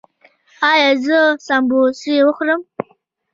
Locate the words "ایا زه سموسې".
0.69-2.15